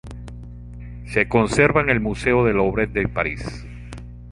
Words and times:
Se 1.05 1.27
conserva 1.27 1.81
en 1.81 1.91
el 1.91 1.99
Museo 1.99 2.43
del 2.43 2.55
Louvre 2.55 2.87
de 2.87 3.07
París. 3.07 3.67